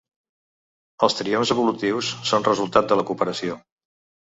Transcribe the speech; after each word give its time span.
Els 1.07 1.17
triomfs 1.19 1.51
evolutius 1.57 2.11
són 2.31 2.49
resultat 2.51 2.91
de 2.95 3.01
la 3.03 3.07
cooperació. 3.13 3.63